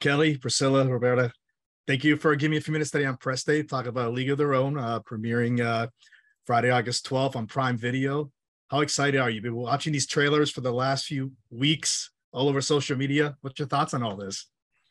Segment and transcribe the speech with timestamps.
[0.00, 1.32] Kelly, Priscilla, Roberta,
[1.86, 3.62] thank you for giving me a few minutes today on Press Day.
[3.62, 5.88] Talk about League of Their Own, uh, premiering uh,
[6.44, 8.30] Friday, August 12th on Prime Video.
[8.70, 9.40] How excited are you?
[9.40, 13.36] Been watching these trailers for the last few weeks all over social media.
[13.40, 14.46] What's your thoughts on all this?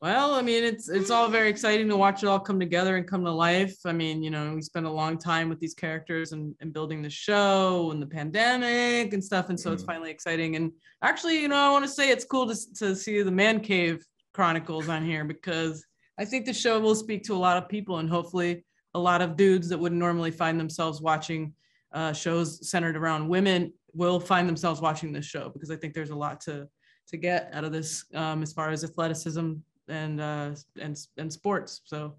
[0.00, 3.06] Well, I mean, it's it's all very exciting to watch it all come together and
[3.06, 3.76] come to life.
[3.84, 7.02] I mean, you know, we spent a long time with these characters and, and building
[7.02, 9.74] the show and the pandemic and stuff, and so mm.
[9.74, 10.54] it's finally exciting.
[10.54, 10.70] And
[11.02, 14.04] actually, you know, I want to say it's cool to to see the Man Cave
[14.38, 15.84] Chronicles on here because
[16.16, 18.64] I think the show will speak to a lot of people and hopefully
[18.94, 21.52] a lot of dudes that would normally find themselves watching
[21.92, 26.10] uh, shows centered around women will find themselves watching this show because I think there's
[26.10, 26.68] a lot to
[27.08, 29.54] to get out of this um, as far as athleticism
[29.88, 30.50] and uh,
[30.80, 31.80] and and sports.
[31.82, 32.14] So,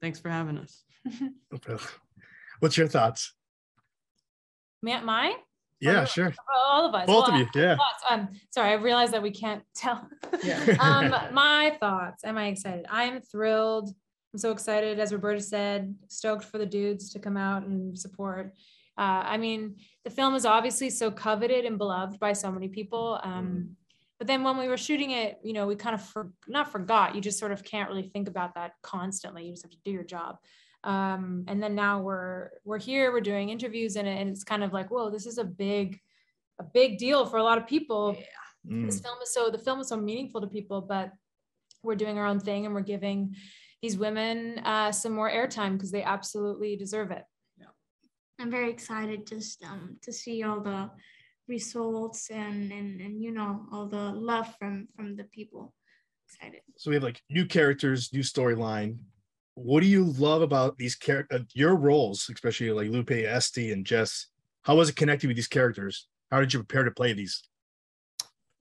[0.00, 0.84] thanks for having us.
[2.60, 3.34] What's your thoughts?
[5.04, 5.34] Mine?
[5.82, 6.32] Yeah, sure.
[6.54, 7.06] All of us.
[7.06, 7.60] Both well, of you.
[7.60, 7.76] Yeah.
[8.08, 10.08] Um, sorry, I realized that we can't tell.
[10.42, 10.76] Yeah.
[10.80, 12.24] um, my thoughts.
[12.24, 12.86] Am I excited?
[12.88, 13.88] I'm thrilled.
[14.32, 18.54] I'm so excited, as Roberta said, stoked for the dudes to come out and support.
[18.96, 23.20] Uh, I mean, the film is obviously so coveted and beloved by so many people.
[23.22, 23.68] Um, mm.
[24.18, 27.14] But then when we were shooting it, you know, we kind of for, not forgot.
[27.14, 29.44] You just sort of can't really think about that constantly.
[29.44, 30.36] You just have to do your job.
[30.84, 33.12] Um, and then now we're we're here.
[33.12, 35.98] We're doing interviews, and, and it's kind of like, whoa, this is a big
[36.60, 38.16] a big deal for a lot of people.
[38.18, 38.74] Yeah.
[38.74, 38.86] Mm.
[38.86, 41.12] This film is so the film is so meaningful to people, but
[41.82, 43.34] we're doing our own thing, and we're giving
[43.80, 47.24] these women uh, some more airtime because they absolutely deserve it.
[47.58, 47.66] Yeah.
[48.38, 50.90] I'm very excited just um, to see all the
[51.48, 55.74] results and and and you know all the love from from the people
[56.28, 58.96] excited so we have like new characters new storyline
[59.54, 63.84] what do you love about these characters uh, your roles especially like lupe Esti, and
[63.84, 64.26] jess?
[64.62, 66.06] How was it connecting with these characters?
[66.30, 67.42] How did you prepare to play these?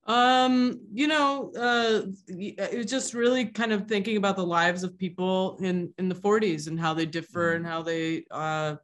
[0.07, 4.97] Um you know uh it was just really kind of thinking about the lives of
[4.97, 7.57] people in in the 40s and how they differ mm.
[7.57, 8.75] and how they uh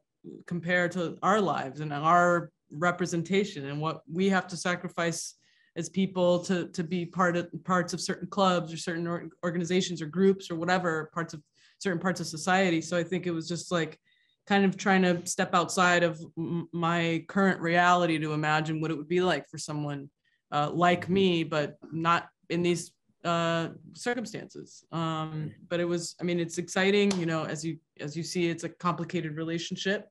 [0.45, 5.35] compare to our lives and our representation and what we have to sacrifice
[5.75, 10.05] as people to to be part of parts of certain clubs or certain organizations or
[10.05, 11.41] groups or whatever parts of
[11.79, 12.81] certain parts of society.
[12.81, 13.99] So i think it was just like
[14.45, 18.97] kind of trying to step outside of m- my current reality to imagine what it
[18.97, 20.09] would be like for someone
[20.51, 22.91] uh, like me but not in these
[23.25, 24.85] uh, circumstances.
[24.91, 28.47] Um, but it was i mean it's exciting you know as you as you see
[28.47, 30.07] it's a complicated relationship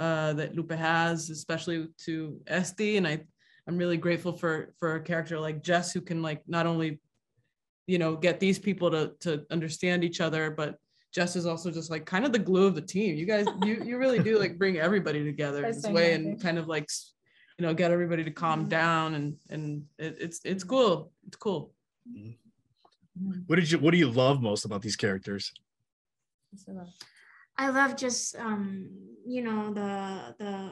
[0.00, 2.96] uh, that Lupe has, especially to Esti.
[2.96, 3.20] And I,
[3.68, 7.00] I'm really grateful for for a character like Jess who can like not only,
[7.86, 10.76] you know, get these people to to understand each other, but
[11.12, 13.16] Jess is also just like kind of the glue of the team.
[13.16, 16.68] You guys, you you really do like bring everybody together this way and kind of
[16.68, 16.88] like,
[17.58, 18.68] you know, get everybody to calm mm-hmm.
[18.68, 21.12] down and and it, it's it's cool.
[21.26, 21.72] It's cool.
[22.08, 23.40] Mm-hmm.
[23.46, 25.52] What did you What do you love most about these characters?
[27.56, 28.88] I love just um,
[29.26, 30.70] you know the the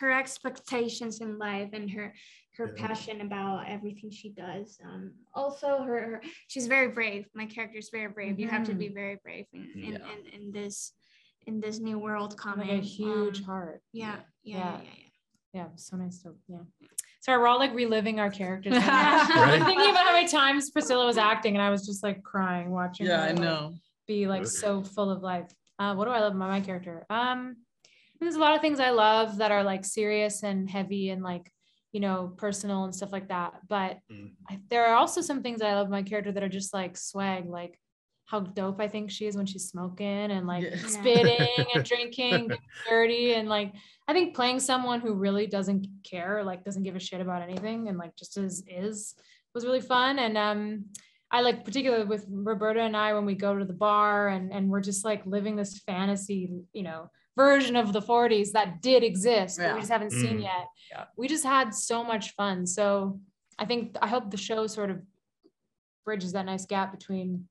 [0.00, 2.12] her expectations in life and her
[2.56, 2.86] her yeah.
[2.86, 4.78] passion about everything she does.
[4.84, 7.26] Um, also, her, her, she's very brave.
[7.34, 8.32] My character is very brave.
[8.32, 8.40] Mm-hmm.
[8.40, 8.94] You have to be mm-hmm.
[8.94, 9.98] very brave in in, yeah.
[10.34, 10.92] in, in, this
[11.46, 12.68] in this new world coming.
[12.68, 13.82] Like a huge um, heart.
[13.92, 15.02] Yeah, yeah, yeah, yeah, yeah.
[15.54, 16.58] Yeah, so nice to yeah.
[17.20, 18.72] Sorry, we're all like reliving our characters.
[18.76, 18.82] right?
[18.82, 22.70] I'm thinking about how many times Priscilla was acting, and I was just like crying
[22.70, 23.06] watching.
[23.06, 23.68] Yeah, her, I know.
[23.70, 25.50] Like, be like so full of life.
[25.78, 27.06] Uh, what do I love about my character?
[27.10, 27.56] Um,
[28.20, 31.50] there's a lot of things I love that are like serious and heavy and like,
[31.92, 33.54] you know, personal and stuff like that.
[33.68, 34.32] But mm.
[34.50, 37.48] I, there are also some things I love my character that are just like swag,
[37.48, 37.78] like
[38.24, 40.76] how dope I think she is when she's smoking and like yeah.
[40.86, 42.50] spitting and drinking
[42.88, 43.74] dirty and like
[44.08, 47.88] I think playing someone who really doesn't care, like doesn't give a shit about anything
[47.88, 49.14] and like just is is
[49.54, 50.18] was really fun.
[50.18, 50.86] And um
[51.32, 54.68] I like particularly with Roberta and I when we go to the bar and and
[54.68, 59.58] we're just like living this fantasy, you know, version of the 40s that did exist
[59.58, 59.72] yeah.
[59.72, 60.20] we just haven't mm.
[60.20, 60.68] seen yet.
[60.90, 61.04] Yeah.
[61.16, 62.66] We just had so much fun.
[62.66, 63.18] So
[63.58, 65.00] I think I hope the show sort of
[66.04, 67.48] bridges that nice gap between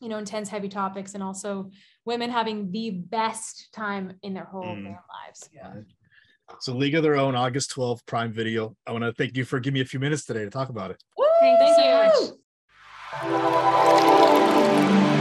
[0.00, 1.70] you know intense heavy topics and also
[2.04, 4.84] women having the best time in their whole mm.
[4.84, 5.48] lives.
[5.54, 5.72] Yeah.
[6.60, 8.76] So League of Their Own, August 12th, Prime Video.
[8.86, 10.90] I want to thank you for giving me a few minutes today to talk about
[10.90, 11.02] it.
[11.16, 11.24] Woo!
[11.40, 11.84] Thank, Thank you.
[11.84, 12.41] Thank you.
[13.14, 15.11] Thank you.